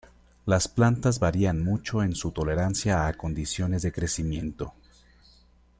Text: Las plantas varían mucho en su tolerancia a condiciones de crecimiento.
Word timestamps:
Las 0.47 0.67
plantas 0.67 1.19
varían 1.19 1.63
mucho 1.63 2.01
en 2.01 2.15
su 2.15 2.31
tolerancia 2.31 3.05
a 3.05 3.13
condiciones 3.13 3.83
de 3.83 3.91
crecimiento. 3.91 4.73